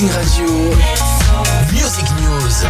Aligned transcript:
Radio, 0.00 0.46
Music 1.72 2.04
News. 2.20 2.68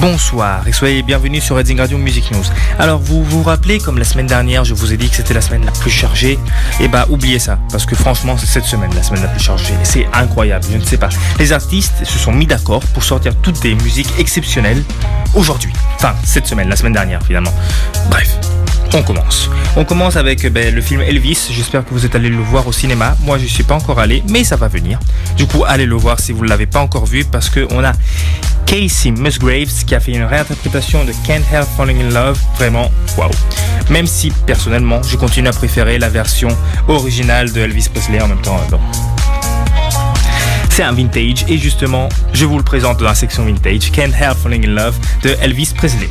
Bonsoir 0.00 0.66
et 0.66 0.72
soyez 0.72 1.00
bienvenus 1.04 1.44
sur 1.44 1.54
Radio 1.54 1.96
Music 1.96 2.28
News. 2.32 2.42
Alors 2.80 2.98
vous 2.98 3.22
vous 3.22 3.44
rappelez 3.44 3.78
comme 3.78 3.98
la 3.98 4.04
semaine 4.04 4.26
dernière 4.26 4.64
je 4.64 4.74
vous 4.74 4.92
ai 4.92 4.96
dit 4.96 5.08
que 5.08 5.14
c'était 5.14 5.32
la 5.32 5.40
semaine 5.40 5.64
la 5.64 5.70
plus 5.70 5.92
chargée 5.92 6.40
Et 6.80 6.88
bah 6.88 7.06
oubliez 7.08 7.38
ça 7.38 7.60
parce 7.70 7.86
que 7.86 7.94
franchement 7.94 8.36
c'est 8.36 8.46
cette 8.46 8.64
semaine 8.64 8.92
la 8.96 9.04
semaine 9.04 9.22
la 9.22 9.28
plus 9.28 9.38
chargée 9.38 9.74
c'est 9.84 10.08
incroyable, 10.12 10.64
je 10.72 10.76
ne 10.76 10.84
sais 10.84 10.98
pas. 10.98 11.10
Les 11.38 11.52
artistes 11.52 12.04
se 12.04 12.18
sont 12.18 12.32
mis 12.32 12.46
d'accord 12.46 12.82
pour 12.94 13.04
sortir 13.04 13.36
toutes 13.36 13.62
des 13.62 13.76
musiques 13.76 14.12
exceptionnelles 14.18 14.82
aujourd'hui. 15.34 15.72
Enfin 15.94 16.16
cette 16.24 16.48
semaine, 16.48 16.68
la 16.68 16.74
semaine 16.74 16.94
dernière 16.94 17.22
finalement. 17.22 17.54
Bref, 18.10 18.40
on 18.94 19.02
commence. 19.02 19.48
On 19.76 19.84
commence 19.84 20.16
avec 20.16 20.46
ben, 20.52 20.74
le 20.74 20.80
film 20.82 21.00
Elvis. 21.00 21.48
J'espère 21.50 21.84
que 21.84 21.90
vous 21.90 22.04
êtes 22.04 22.14
allé 22.14 22.28
le 22.28 22.36
voir 22.36 22.66
au 22.66 22.72
cinéma. 22.72 23.16
Moi, 23.20 23.38
je 23.38 23.44
ne 23.44 23.48
suis 23.48 23.62
pas 23.62 23.74
encore 23.74 23.98
allé, 23.98 24.22
mais 24.28 24.44
ça 24.44 24.56
va 24.56 24.68
venir. 24.68 24.98
Du 25.36 25.46
coup, 25.46 25.64
allez 25.66 25.86
le 25.86 25.94
voir 25.94 26.20
si 26.20 26.32
vous 26.32 26.44
ne 26.44 26.48
l'avez 26.48 26.66
pas 26.66 26.80
encore 26.80 27.06
vu 27.06 27.24
parce 27.24 27.48
qu'on 27.48 27.82
a 27.84 27.92
Casey 28.66 29.10
Musgraves 29.10 29.84
qui 29.86 29.94
a 29.94 30.00
fait 30.00 30.12
une 30.12 30.24
réinterprétation 30.24 31.04
de 31.04 31.12
Can't 31.26 31.42
Help 31.52 31.66
Falling 31.76 32.02
in 32.02 32.10
Love. 32.10 32.38
Vraiment, 32.56 32.90
waouh. 33.16 33.30
Même 33.90 34.06
si 34.06 34.30
personnellement, 34.46 35.02
je 35.02 35.16
continue 35.16 35.48
à 35.48 35.52
préférer 35.52 35.98
la 35.98 36.08
version 36.08 36.48
originale 36.88 37.52
de 37.52 37.60
Elvis 37.60 37.88
Presley 37.92 38.20
en 38.20 38.28
même 38.28 38.42
temps. 38.42 38.60
Euh, 38.72 38.76
C'est 40.70 40.82
un 40.82 40.92
vintage 40.92 41.44
et 41.48 41.56
justement, 41.56 42.08
je 42.32 42.44
vous 42.44 42.58
le 42.58 42.64
présente 42.64 42.98
dans 42.98 43.06
la 43.06 43.14
section 43.14 43.44
vintage, 43.44 43.90
Can't 43.90 44.12
Help 44.18 44.36
Falling 44.42 44.66
in 44.66 44.72
Love 44.72 44.96
de 45.22 45.36
Elvis 45.40 45.72
Presley. 45.74 46.08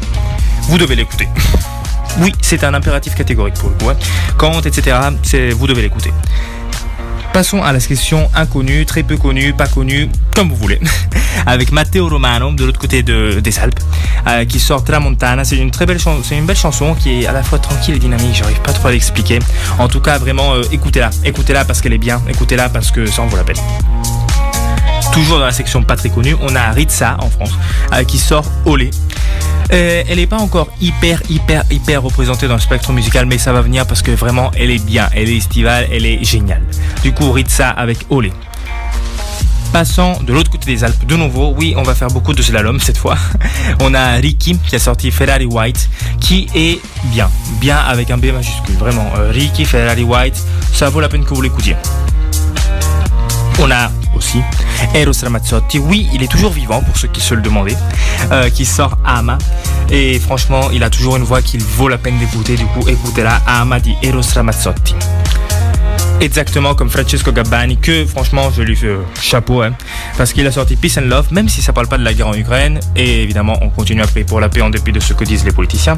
Vous 0.63 0.77
devez 0.77 0.95
l'écouter. 0.95 1.27
Oui, 2.20 2.33
c'est 2.41 2.63
un 2.63 2.73
impératif 2.73 3.15
catégorique 3.15 3.55
pour 3.55 3.70
le 3.70 3.75
coup. 3.75 3.91
Quand, 4.38 4.65
etc., 4.65 4.97
vous 5.55 5.67
devez 5.67 5.81
l'écouter. 5.81 6.11
Passons 7.33 7.63
à 7.63 7.71
la 7.71 7.79
section 7.79 8.29
inconnue, 8.35 8.85
très 8.85 9.03
peu 9.03 9.15
connue, 9.15 9.53
pas 9.53 9.67
connue, 9.67 10.09
comme 10.36 10.49
vous 10.49 10.58
voulez, 10.58 10.81
avec 11.45 11.71
Matteo 11.71 12.09
Romano 12.09 12.52
de 12.52 12.66
l'autre 12.66 12.80
côté 12.80 13.03
des 13.03 13.59
Alpes, 13.59 13.80
euh, 14.27 14.44
qui 14.44 14.59
sort 14.59 14.83
Tramontana. 14.83 15.45
C'est 15.45 15.55
une 15.55 15.71
très 15.71 15.86
belle 15.86 15.99
chanson, 15.99 16.21
c'est 16.27 16.38
une 16.38 16.45
belle 16.45 16.58
chanson 16.58 16.94
qui 16.94 17.21
est 17.21 17.27
à 17.27 17.31
la 17.31 17.41
fois 17.41 17.58
tranquille 17.58 17.95
et 17.95 17.99
dynamique. 17.99 18.36
J'arrive 18.36 18.59
pas 18.59 18.73
trop 18.73 18.89
à 18.89 18.91
l'expliquer. 18.91 19.39
En 19.80 19.88
tout 19.88 20.02
cas, 20.02 20.17
vraiment, 20.17 20.55
euh, 20.55 20.64
écoutez-la, 20.73 21.09
écoutez-la 21.23 21.64
parce 21.64 21.80
qu'elle 21.80 21.93
est 21.93 21.97
bien, 21.97 22.21
écoutez-la 22.27 22.67
parce 22.67 22.91
que 22.91 23.05
ça 23.05 23.21
en 23.21 23.27
vaut 23.27 23.38
la 23.38 23.45
peine. 23.45 23.55
Toujours 25.14 25.39
dans 25.39 25.45
la 25.45 25.52
section 25.52 25.83
pas 25.83 25.95
très 25.95 26.09
connue, 26.09 26.36
on 26.41 26.53
a 26.55 26.71
Ritza 26.71 27.16
en 27.19 27.30
France, 27.30 27.53
euh, 27.93 28.03
qui 28.03 28.17
sort 28.17 28.45
Olé. 28.66 28.91
Euh, 29.73 30.03
elle 30.08 30.17
n'est 30.17 30.27
pas 30.27 30.38
encore 30.38 30.69
hyper, 30.81 31.22
hyper, 31.30 31.64
hyper 31.72 32.03
représentée 32.03 32.47
dans 32.47 32.55
le 32.55 32.59
spectre 32.59 32.91
musical, 32.91 33.25
mais 33.25 33.38
ça 33.38 33.53
va 33.53 33.61
venir 33.61 33.88
parce 33.88 34.02
que 34.02 34.11
vraiment, 34.11 34.52
elle 34.58 34.69
est 34.69 34.83
bien, 34.83 35.09
elle 35.16 35.30
est 35.30 35.38
estivale, 35.38 35.88
elle 35.91 36.05
est 36.05 36.23
géniale. 36.23 36.64
Du 37.03 37.14
coup, 37.14 37.31
Ritza 37.31 37.69
avec 37.69 37.99
Olé. 38.09 38.33
Passant 39.72 40.22
de 40.22 40.33
l'autre 40.33 40.52
côté 40.52 40.66
des 40.66 40.83
Alpes 40.83 41.05
de 41.05 41.16
nouveau, 41.16 41.53
oui, 41.58 41.73
on 41.77 41.83
va 41.83 41.95
faire 41.95 42.09
beaucoup 42.09 42.33
de 42.33 42.42
slalom 42.42 42.81
cette 42.81 42.97
fois. 42.97 43.16
On 43.80 43.94
a 43.94 44.16
Ricky 44.16 44.58
qui 44.58 44.75
a 44.75 44.80
sorti 44.80 45.11
Ferrari 45.11 45.45
White, 45.45 45.89
qui 46.19 46.47
est 46.53 46.81
bien, 47.05 47.30
bien 47.61 47.77
avec 47.77 48.11
un 48.11 48.17
B 48.17 48.25
majuscule, 48.33 48.75
vraiment. 48.75 49.09
Euh, 49.17 49.31
Ricky 49.31 49.64
Ferrari 49.64 50.03
White, 50.03 50.44
ça 50.73 50.89
vaut 50.89 50.99
la 50.99 51.08
peine 51.08 51.23
que 51.23 51.33
vous 51.33 51.42
l'écoutiez. 51.42 51.77
On 53.59 53.72
a 53.72 53.89
aussi 54.16 54.42
Eros 54.94 55.12
Ramazzotti, 55.23 55.80
oui, 55.80 56.09
il 56.14 56.23
est 56.23 56.31
toujours 56.31 56.52
vivant 56.52 56.81
pour 56.81 56.98
ceux 56.98 57.08
qui 57.08 57.22
se 57.22 57.34
le 57.34 57.42
demandaient, 57.42 57.78
euh, 58.31 58.50
qui 58.50 58.66
sort 58.66 58.98
Ama. 59.06 59.38
Et 59.90 60.20
franchement, 60.20 60.70
il 60.72 60.84
a 60.84 60.90
toujours 60.90 61.17
une 61.17 61.23
voix 61.23 61.42
qu'il 61.42 61.64
vaut 61.64 61.90
la 61.90 61.98
peine 61.98 62.17
d'écouter. 62.17 62.56
Du 62.56 62.66
coup, 62.66 62.88
écoutez-la, 62.88 63.42
Ama 63.45 63.80
di 63.80 63.95
Eros 64.02 64.22
Ramazzotti 64.34 64.95
exactement 66.22 66.75
comme 66.75 66.89
Francesco 66.89 67.31
Gabbani, 67.31 67.77
que 67.77 68.05
franchement 68.05 68.52
je 68.55 68.61
lui 68.61 68.75
fais 68.75 68.88
euh, 68.88 69.02
chapeau, 69.19 69.61
hein, 69.61 69.73
parce 70.17 70.31
qu'il 70.33 70.45
a 70.47 70.52
sorti 70.52 70.75
Peace 70.75 70.97
and 70.97 71.08
Love, 71.08 71.33
même 71.33 71.50
si 71.50 71.61
ça 71.61 71.73
parle 71.73 71.88
pas 71.88 71.97
de 71.97 72.03
la 72.03 72.14
guerre 72.14 72.27
en 72.27 72.33
Ukraine, 72.33 72.80
et 72.95 73.23
évidemment 73.23 73.58
on 73.61 73.69
continue 73.69 74.02
à 74.02 74.08
prier 74.08 74.23
pour 74.23 74.39
la 74.39 74.48
paix 74.48 74.61
en 74.61 74.70
dépit 74.70 74.92
de 74.92 74.99
ce 74.99 75.14
que 75.14 75.23
disent 75.23 75.43
les 75.43 75.52
politiciens. 75.52 75.98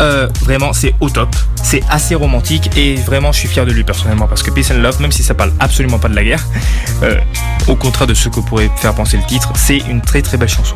Euh, 0.00 0.28
vraiment 0.40 0.72
c'est 0.72 0.94
au 1.00 1.10
top, 1.10 1.34
c'est 1.62 1.82
assez 1.90 2.14
romantique, 2.14 2.70
et 2.76 2.96
vraiment 2.96 3.32
je 3.32 3.40
suis 3.40 3.48
fier 3.48 3.66
de 3.66 3.72
lui 3.72 3.84
personnellement, 3.84 4.26
parce 4.26 4.42
que 4.42 4.50
Peace 4.50 4.72
and 4.72 4.78
Love, 4.78 5.00
même 5.00 5.12
si 5.12 5.22
ça 5.22 5.34
parle 5.34 5.52
absolument 5.60 5.98
pas 5.98 6.08
de 6.08 6.16
la 6.16 6.24
guerre, 6.24 6.44
euh, 7.02 7.20
au 7.68 7.76
contraire 7.76 8.06
de 8.06 8.14
ce 8.14 8.28
que 8.28 8.40
pourrait 8.40 8.70
faire 8.76 8.94
penser 8.94 9.18
le 9.18 9.24
titre, 9.24 9.52
c'est 9.56 9.78
une 9.78 10.00
très 10.00 10.22
très 10.22 10.38
belle 10.38 10.48
chanson. 10.48 10.74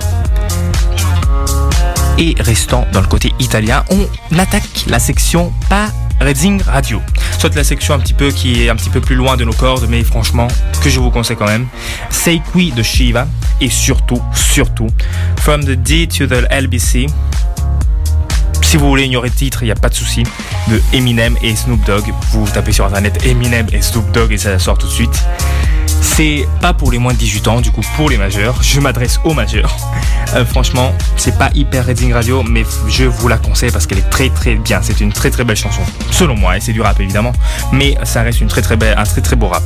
Et 2.17 2.37
restant 2.39 2.87
dans 2.93 3.01
le 3.01 3.09
côté 3.09 3.33
italien, 3.41 3.85
on 3.91 4.39
attaque 4.39 4.85
la 4.87 5.01
section 5.01 5.53
pas 5.69 5.89
Reading 6.21 6.63
Radio. 6.63 7.01
Soit 7.39 7.55
la 7.55 7.65
section 7.65 7.95
un 7.95 7.99
petit 7.99 8.15
peu 8.15 8.31
qui 8.31 8.65
est 8.65 8.69
un 8.69 8.77
petit 8.77 8.91
peu 8.91 9.01
plus 9.01 9.17
loin 9.17 9.37
de 9.37 9.45
nos 9.45 9.53
cordes, 9.53 9.87
mais 9.89 10.03
franchement, 10.05 10.49
que 10.83 10.91
je 10.91 11.01
vous 11.01 11.11
conseille 11.11 11.37
quand 11.37 11.47
même. 11.47 11.67
Seikui 12.11 12.73
de 12.73 12.83
Shiva. 12.83 13.27
Et 13.61 13.71
surtout, 13.71 14.21
surtout, 14.33 14.89
From 15.37 15.65
the 15.65 15.71
D 15.71 16.09
to 16.09 16.27
the 16.27 16.47
LBC. 16.51 17.07
Si 18.63 18.77
vous 18.77 18.89
voulez 18.89 19.05
ignorer 19.05 19.29
le 19.29 19.35
titre, 19.35 19.63
il 19.63 19.67
n'y 19.67 19.73
a 19.73 19.77
pas 19.77 19.89
de 19.89 19.95
souci. 19.95 20.25
De 20.69 20.81
Eminem 20.93 21.37
et 21.43 21.55
Snoop 21.55 21.85
Dogg. 21.85 22.05
Vous 22.33 22.49
tapez 22.49 22.73
sur 22.73 22.87
internet 22.87 23.25
Eminem 23.25 23.67
et 23.73 23.83
Snoop 23.83 24.11
Dogg 24.13 24.33
et 24.33 24.39
ça 24.39 24.59
sort 24.59 24.79
tout 24.79 24.87
de 24.87 24.93
suite. 24.93 25.25
C'est 26.05 26.47
pas 26.61 26.73
pour 26.73 26.93
les 26.93 26.99
moins 26.99 27.13
de 27.13 27.19
18 27.19 27.49
ans, 27.49 27.61
du 27.61 27.73
coup 27.73 27.81
pour 27.97 28.09
les 28.09 28.17
majeurs. 28.17 28.63
Je 28.63 28.79
m'adresse 28.79 29.19
aux 29.25 29.35
majeurs. 29.35 29.75
Euh, 30.35 30.45
franchement, 30.45 30.93
c'est 31.17 31.37
pas 31.37 31.51
hyper 31.55 31.87
Reading 31.87 32.13
Radio, 32.13 32.43
mais 32.45 32.65
je 32.89 33.05
vous 33.05 33.27
la 33.27 33.37
conseille 33.37 33.73
parce 33.73 33.87
qu'elle 33.87 33.99
est 33.99 34.11
très 34.11 34.29
très 34.29 34.55
bien. 34.55 34.81
C'est 34.81 35.01
une 35.01 35.13
très 35.13 35.31
très 35.31 35.43
belle 35.43 35.57
chanson, 35.57 35.81
selon 36.13 36.37
moi. 36.37 36.57
Et 36.57 36.61
c'est 36.61 36.73
du 36.73 36.83
rap 36.83 37.01
évidemment, 37.01 37.33
mais 37.73 37.97
ça 38.05 38.23
reste 38.23 38.41
une 38.41 38.49
très 38.49 38.63
très 38.63 38.77
belle, 38.77 38.97
un 38.97 39.03
très 39.03 39.23
très 39.23 39.35
beau 39.35 39.49
rap. 39.49 39.65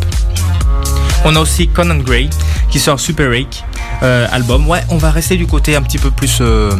On 1.24 1.34
a 1.36 1.40
aussi 1.40 1.68
Conan 1.68 1.96
Gray 1.96 2.30
qui 2.70 2.78
sort 2.78 3.00
Super 3.00 3.30
Rake 3.30 3.64
euh, 4.02 4.26
album. 4.30 4.68
Ouais, 4.68 4.80
on 4.90 4.96
va 4.96 5.10
rester 5.10 5.36
du 5.36 5.46
côté 5.46 5.76
un 5.76 5.82
petit 5.82 5.98
peu 5.98 6.10
plus 6.10 6.38
euh, 6.40 6.70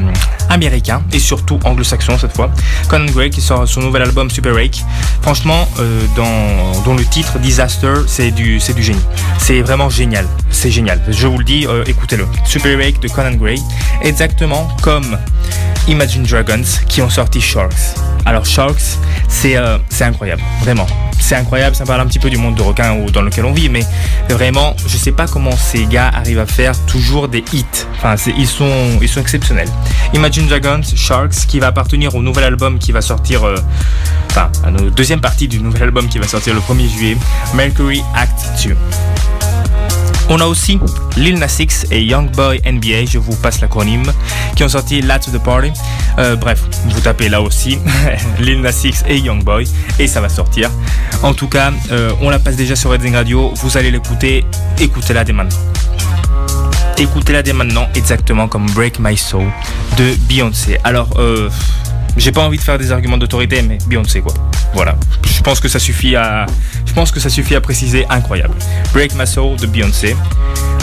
américain 0.49 1.03
et 1.13 1.19
surtout 1.19 1.59
anglo-saxon 1.65 2.19
cette 2.19 2.35
fois. 2.35 2.51
Conan 2.89 3.07
Gray 3.07 3.31
qui 3.31 3.41
sort 3.41 3.67
son 3.67 3.81
nouvel 3.81 4.03
album 4.03 4.31
Super 4.31 4.55
Rake. 4.55 4.85
Franchement, 5.23 5.69
euh, 5.81 6.03
dans, 6.17 6.95
le 6.95 7.05
titre 7.05 7.39
Disaster, 7.39 7.95
c'est 8.07 8.31
du, 8.31 8.61
c'est 8.61 8.75
du 8.75 8.83
génie. 8.83 9.05
C'est 9.39 9.61
vraiment 9.61 9.91
génial. 9.91 10.27
C'est 10.51 10.71
génial. 10.71 11.01
Je 11.09 11.27
vous 11.27 11.39
le 11.39 11.45
dis, 11.45 11.67
écoutez-le. 11.87 12.27
Super 12.45 12.79
Rake 12.79 13.01
de 13.01 13.09
Conan 13.09 13.35
Gray. 13.37 13.61
Exactement 14.03 14.69
comme 14.83 15.19
Imagine 15.87 16.23
Dragons 16.25 16.63
qui 16.89 17.03
ont 17.03 17.11
sorti 17.11 17.41
Sharks. 17.41 17.97
Alors 18.25 18.45
Sharks, 18.45 18.99
c'est 19.29 19.57
c'est 19.91 20.05
incroyable, 20.05 20.43
vraiment. 20.63 20.87
C'est 21.21 21.35
incroyable, 21.35 21.77
ça 21.77 21.85
parle 21.85 22.01
un 22.01 22.07
petit 22.07 22.19
peu 22.19 22.31
du 22.31 22.37
monde 22.37 22.55
de 22.55 22.63
requins 22.63 22.97
dans 23.13 23.23
lequel 23.23 23.45
on 23.45 23.53
vit, 23.53 23.69
mais 23.69 23.85
vraiment, 24.31 24.75
je 24.87 24.97
sais 24.97 25.13
pas 25.13 25.27
comment 25.27 25.57
ces 25.57 25.85
gars 25.87 26.11
arrivent 26.15 26.39
à 26.39 26.47
faire 26.47 26.73
toujours 26.87 27.29
des 27.29 27.45
hits. 27.53 27.65
Enfin, 27.97 28.15
ils 28.37 28.47
sont, 28.47 28.99
exceptionnels. 29.21 29.69
Imagine 30.15 30.47
Dragons, 30.47 30.83
Sharks, 30.95 31.47
qui 31.47 31.59
va 31.61 31.69
appartenir 31.69 32.15
au 32.15 32.23
nouvel 32.23 32.45
album 32.45 32.79
qui 32.79 32.93
va 32.93 33.01
sortir, 33.01 33.45
euh, 33.45 33.57
enfin, 34.31 34.51
à 34.65 34.71
la 34.71 34.91
deuxième 34.91 35.21
partie 35.21 35.49
du 35.49 35.61
nouvel 35.61 35.83
album 35.83 36.09
qui 36.09 36.19
va 36.19 36.27
sortir 36.27 36.55
le 36.55 36.61
1er 36.61 36.89
juillet, 36.89 37.17
Mercury 37.55 38.03
Act 38.15 38.67
2. 38.67 38.77
On 40.31 40.41
a 40.41 40.45
aussi 40.47 40.79
Lil 41.17 41.39
Nas 41.39 41.57
X 41.59 41.87
et 41.91 42.03
Young 42.03 42.31
Boy 42.33 42.61
NBA, 42.65 43.07
je 43.07 43.19
vous 43.19 43.35
passe 43.37 43.61
l'acronyme, 43.61 44.13
qui 44.55 44.63
ont 44.63 44.69
sorti 44.69 45.01
Lat 45.01 45.21
to 45.21 45.31
the 45.31 45.43
Party. 45.43 45.73
Euh, 46.19 46.37
bref, 46.37 46.63
vous 46.87 47.01
tapez 47.01 47.29
là 47.29 47.41
aussi 47.41 47.79
Lil 48.39 48.61
Nas 48.61 48.79
X 48.85 49.05
et 49.09 49.19
Young 49.19 49.43
Boy 49.43 49.65
et 49.99 50.07
ça 50.07 50.21
va 50.21 50.29
sortir. 50.29 50.71
En 51.23 51.33
tout 51.33 51.49
cas, 51.49 51.73
euh, 51.91 52.13
on 52.21 52.29
la 52.29 52.39
passe 52.39 52.57
déjà 52.57 52.77
sur 52.77 52.91
Redding 52.91 53.15
Radio, 53.15 53.53
vous 53.57 53.77
allez 53.79 53.91
l'écouter, 53.91 54.45
écoutez-la 54.79 55.25
dès 55.25 55.33
maintenant. 55.33 55.59
Écoutez-la 56.99 57.43
dès 57.43 57.53
maintenant, 57.53 57.87
exactement 57.95 58.49
comme 58.49 58.67
Break 58.73 58.99
My 58.99 59.17
Soul 59.17 59.47
de 59.97 60.15
Beyoncé. 60.29 60.79
Alors, 60.85 61.09
euh, 61.19 61.49
j'ai 62.17 62.33
pas 62.33 62.43
envie 62.43 62.59
de 62.59 62.63
faire 62.63 62.77
des 62.79 62.93
arguments 62.93 63.19
d'autorité, 63.19 63.63
mais 63.63 63.79
Beyoncé 63.87 64.21
quoi. 64.21 64.35
Voilà. 64.75 64.95
Je 65.25 65.43
pense 65.43 65.61
que 65.61 65.69
ça 65.69 65.79
suffit 65.79 66.17
à, 66.17 66.47
préciser. 67.63 68.07
Incroyable. 68.11 68.55
Break 68.93 69.15
My 69.15 69.27
Soul 69.27 69.57
de 69.57 69.67
Beyoncé. 69.67 70.17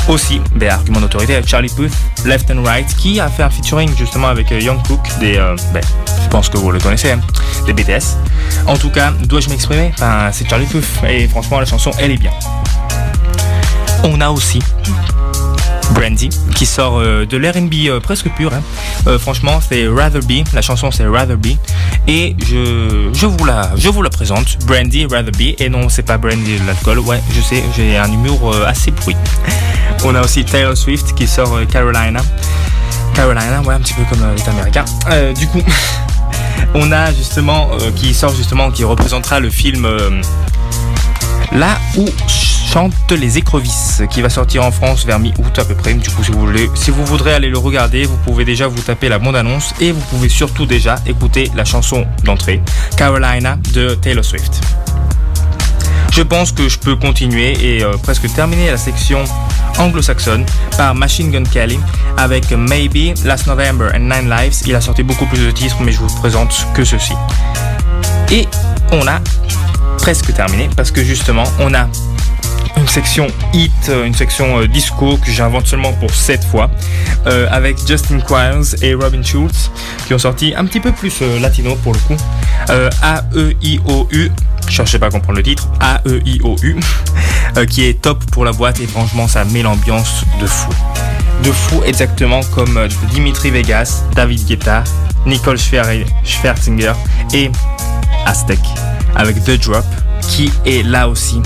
Aussi 0.07 0.39
des 0.55 0.67
arguments 0.67 1.01
d'autorité 1.01 1.39
Charlie 1.45 1.69
Puth, 1.69 1.91
Left 2.25 2.51
and 2.51 2.63
Right, 2.63 2.87
qui 2.95 3.19
a 3.19 3.27
fait 3.27 3.41
un 3.41 3.49
featuring 3.49 3.89
justement 3.97 4.27
avec 4.27 4.51
euh, 4.51 4.59
Young 4.59 4.79
Cook, 4.85 4.99
des, 5.19 5.37
euh, 5.37 5.55
ben, 5.73 5.81
je 6.23 6.29
pense 6.29 6.47
que 6.47 6.57
vous 6.57 6.71
le 6.71 6.79
connaissez, 6.79 7.11
hein, 7.11 7.19
des 7.65 7.73
BTS. 7.73 8.17
En 8.67 8.77
tout 8.77 8.91
cas, 8.91 9.11
dois-je 9.23 9.49
m'exprimer? 9.49 9.91
Enfin, 9.95 10.29
c'est 10.31 10.47
Charlie 10.47 10.67
Puth 10.67 10.85
et 11.09 11.27
franchement 11.27 11.59
la 11.59 11.65
chanson, 11.65 11.89
elle 11.97 12.11
est 12.11 12.17
bien. 12.17 12.31
On 14.03 14.21
a 14.21 14.29
aussi 14.29 14.59
Brandy, 15.91 16.29
qui 16.55 16.65
sort 16.65 16.99
euh, 16.99 17.25
de 17.25 17.37
l'R&B 17.37 17.87
euh, 17.87 17.99
presque 17.99 18.29
pur. 18.29 18.53
Hein. 18.53 18.61
Euh, 19.07 19.19
franchement, 19.19 19.59
c'est 19.67 19.87
Rather 19.87 20.21
Be. 20.21 20.43
La 20.53 20.61
chanson, 20.61 20.91
c'est 20.91 21.05
Rather 21.05 21.37
Be. 21.37 21.57
Et 22.07 22.35
je, 22.47 23.25
vous 23.25 23.45
la 23.45 24.09
présente. 24.09 24.57
Brandy, 24.65 25.05
Rather 25.05 25.31
Be. 25.31 25.59
Et 25.59 25.69
non, 25.69 25.89
c'est 25.89 26.03
pas 26.03 26.17
Brandy 26.17 26.59
de 26.59 26.65
l'alcool. 26.65 26.99
Ouais, 26.99 27.21
je 27.35 27.41
sais, 27.41 27.63
j'ai 27.75 27.97
un 27.97 28.11
humour 28.11 28.55
assez 28.65 28.91
bruit. 28.91 29.15
On 30.03 30.15
a 30.15 30.21
aussi 30.21 30.43
Taylor 30.43 30.75
Swift 30.75 31.13
qui 31.13 31.27
sort 31.27 31.59
Carolina. 31.71 32.21
Carolina, 33.13 33.61
ouais, 33.61 33.75
un 33.75 33.79
petit 33.79 33.93
peu 33.93 34.03
comme 34.09 34.25
les 34.35 34.49
Américains. 34.49 34.85
du 35.37 35.47
coup, 35.47 35.61
on 36.73 36.91
a 36.91 37.13
justement 37.13 37.69
qui 37.95 38.13
sort 38.13 38.35
justement, 38.35 38.71
qui 38.71 38.83
représentera 38.83 39.39
le 39.39 39.49
film 39.49 39.87
là 41.53 41.77
où 41.97 42.05
chante 42.75 43.11
Les 43.11 43.37
écrevisses 43.37 44.03
qui 44.09 44.21
va 44.21 44.29
sortir 44.29 44.65
en 44.65 44.69
France 44.69 45.05
vers 45.05 45.17
mi-août 45.17 45.59
à 45.59 45.63
peu 45.63 45.75
près. 45.75 45.93
Du 45.93 46.09
coup, 46.09 46.25
si 46.25 46.31
vous, 46.31 46.41
voulez, 46.41 46.69
si 46.75 46.91
vous 46.91 47.05
voudrez 47.05 47.33
aller 47.33 47.47
le 47.47 47.57
regarder, 47.57 48.03
vous 48.03 48.17
pouvez 48.17 48.43
déjà 48.43 48.67
vous 48.67 48.81
taper 48.81 49.07
la 49.07 49.17
bande-annonce 49.17 49.73
et 49.79 49.93
vous 49.93 50.01
pouvez 50.09 50.27
surtout 50.27 50.65
déjà 50.65 50.97
écouter 51.05 51.49
la 51.55 51.63
chanson 51.63 52.05
d'entrée, 52.25 52.61
Carolina 52.97 53.57
de 53.73 53.95
Taylor 53.95 54.25
Swift. 54.25 54.59
Je 56.11 56.21
pense 56.21 56.51
que 56.51 56.67
je 56.67 56.77
peux 56.77 56.97
continuer 56.97 57.53
et 57.61 57.81
euh, 57.81 57.95
presque 57.95 58.29
terminer 58.33 58.69
la 58.71 58.77
section 58.77 59.23
anglo-saxonne 59.77 60.45
par 60.75 60.95
Machine 60.95 61.31
Gun 61.31 61.43
Kelly 61.43 61.79
avec 62.17 62.51
Maybe, 62.51 63.17
Last 63.23 63.47
November 63.47 63.87
and 63.95 63.99
Nine 63.99 64.29
Lives. 64.29 64.63
Il 64.65 64.75
a 64.75 64.81
sorti 64.81 65.01
beaucoup 65.01 65.27
plus 65.27 65.45
de 65.45 65.51
titres, 65.51 65.77
mais 65.79 65.93
je 65.93 65.99
vous 65.99 66.13
présente 66.15 66.67
que 66.73 66.83
ceci. 66.83 67.13
Et 68.33 68.45
on 68.91 69.07
a 69.07 69.21
presque 69.97 70.33
terminé 70.33 70.69
parce 70.75 70.91
que 70.91 71.05
justement, 71.05 71.45
on 71.61 71.73
a 71.73 71.87
une 72.77 72.87
section 72.87 73.27
hit, 73.53 73.71
euh, 73.89 74.05
une 74.05 74.13
section 74.13 74.59
euh, 74.59 74.67
disco 74.67 75.17
que 75.17 75.31
j'invente 75.31 75.67
seulement 75.67 75.93
pour 75.93 76.13
cette 76.13 76.43
fois, 76.43 76.69
euh, 77.27 77.47
avec 77.51 77.77
Justin 77.87 78.19
Quiles 78.19 78.75
et 78.81 78.93
Robin 78.93 79.23
Schultz, 79.23 79.71
qui 80.07 80.13
ont 80.13 80.19
sorti 80.19 80.53
un 80.55 80.65
petit 80.65 80.79
peu 80.79 80.91
plus 80.91 81.21
latino 81.39 81.75
pour 81.83 81.93
le 81.93 81.99
coup. 81.99 82.17
A-E-I-O-U, 82.69 84.31
je 84.67 84.71
cherchais 84.71 84.99
pas 84.99 85.07
à 85.07 85.09
comprendre 85.09 85.37
le 85.37 85.43
titre, 85.43 85.67
A-E-I-O-U, 85.79 86.77
qui 87.69 87.85
est 87.85 88.01
top 88.01 88.23
pour 88.31 88.45
la 88.45 88.51
boîte 88.51 88.79
et 88.79 88.87
franchement 88.87 89.27
ça 89.27 89.45
met 89.45 89.61
l'ambiance 89.61 90.23
de 90.41 90.47
fou. 90.47 90.71
De 91.43 91.51
fou 91.51 91.81
exactement 91.85 92.41
comme 92.53 92.87
Dimitri 93.11 93.51
Vegas, 93.51 94.03
David 94.15 94.45
Guetta, 94.45 94.83
Nicole 95.25 95.57
Schwerzinger 95.57 96.93
et 97.33 97.51
Aztec 98.25 98.59
avec 99.15 99.43
The 99.43 99.59
Drop 99.61 99.85
qui 100.21 100.51
est 100.65 100.83
là 100.83 101.07
aussi 101.07 101.41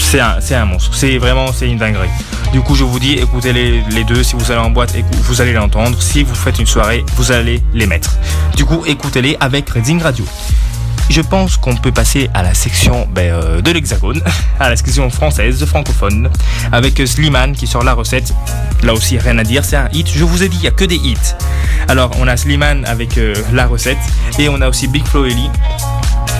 c'est 0.00 0.20
un, 0.20 0.64
monstre. 0.64 0.94
C'est 0.94 1.18
vraiment 1.18 1.52
c'est 1.52 1.68
une 1.68 1.78
dinguerie. 1.78 2.08
Du 2.52 2.60
coup, 2.60 2.74
je 2.74 2.84
vous 2.84 2.98
dis, 2.98 3.12
écoutez 3.12 3.52
les, 3.52 3.82
les 3.90 4.04
deux. 4.04 4.22
Si 4.22 4.36
vous 4.36 4.50
allez 4.50 4.60
en 4.60 4.70
boîte, 4.70 4.94
vous 5.22 5.40
allez 5.40 5.52
l'entendre. 5.52 6.00
Si 6.00 6.22
vous 6.22 6.34
faites 6.34 6.58
une 6.58 6.66
soirée, 6.66 7.04
vous 7.16 7.32
allez 7.32 7.62
les 7.74 7.86
mettre. 7.86 8.16
Du 8.56 8.64
coup, 8.64 8.84
écoutez-les 8.86 9.36
avec 9.40 9.68
Reading 9.70 10.00
Radio. 10.00 10.24
Je 11.10 11.22
pense 11.22 11.56
qu'on 11.56 11.74
peut 11.74 11.90
passer 11.90 12.28
à 12.34 12.42
la 12.42 12.52
section 12.52 13.08
ben, 13.10 13.32
euh, 13.32 13.60
de 13.62 13.70
l'Hexagone, 13.70 14.20
à 14.60 14.68
la 14.68 14.76
section 14.76 15.08
française, 15.08 15.64
francophone, 15.64 16.28
avec 16.70 17.00
Slimane 17.06 17.54
qui 17.54 17.66
sort 17.66 17.82
la 17.82 17.94
recette. 17.94 18.34
Là 18.82 18.92
aussi, 18.92 19.18
rien 19.18 19.38
à 19.38 19.44
dire, 19.44 19.64
c'est 19.64 19.76
un 19.76 19.88
hit. 19.92 20.06
Je 20.14 20.24
vous 20.24 20.42
ai 20.42 20.48
dit, 20.48 20.58
il 20.58 20.62
n'y 20.62 20.68
a 20.68 20.72
que 20.72 20.84
des 20.84 20.96
hits. 20.96 21.16
Alors, 21.88 22.10
on 22.18 22.28
a 22.28 22.36
Slimane 22.36 22.84
avec 22.84 23.16
euh, 23.16 23.34
la 23.54 23.66
recette, 23.66 23.98
et 24.38 24.48
on 24.50 24.60
a 24.60 24.68
aussi 24.68 24.86
Big 24.86 25.06
Flo 25.06 25.24
Ellie 25.24 25.50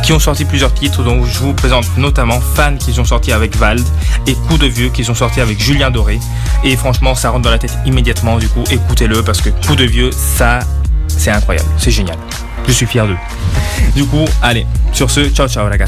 qui 0.09 0.15
ont 0.15 0.19
sorti 0.19 0.47
plusieurs 0.47 0.73
titres, 0.73 1.03
dont 1.03 1.23
je 1.27 1.39
vous 1.41 1.53
présente 1.53 1.85
notamment 1.99 2.41
Fan 2.41 2.79
qui 2.79 2.99
ont 2.99 3.05
sorti 3.05 3.31
avec 3.31 3.55
Vald 3.57 3.87
et 4.27 4.33
Coup 4.33 4.57
de 4.57 4.67
Vieux 4.67 4.89
qui 4.89 5.05
sont 5.05 5.15
sortis 5.15 5.43
avec 5.43 5.63
Julien 5.63 5.91
Doré. 5.91 6.19
Et 6.65 6.77
franchement, 6.77 7.15
ça 7.15 7.29
rentre 7.29 7.43
dans 7.43 7.51
la 7.51 7.59
tête 7.59 7.77
immédiatement, 7.85 8.39
du 8.39 8.49
coup, 8.49 8.65
écoutez-le 8.71 9.23
parce 9.23 9.43
que 9.43 9.51
Coup 9.51 9.77
de 9.77 9.85
Vieux, 9.85 10.11
ça, 10.11 10.61
c'est 11.09 11.31
incroyable, 11.31 11.69
c'est 11.77 11.91
génial. 11.91 12.17
Je 12.67 12.73
suis 12.73 12.87
fier 12.87 13.07
d'eux. 13.07 13.19
Du 13.95 14.07
coup, 14.07 14.25
allez, 14.41 14.67
sur 14.95 15.11
ce, 15.11 15.29
ciao 15.29 15.47
ciao 15.47 15.69
la 15.69 15.77
gars. 15.77 15.85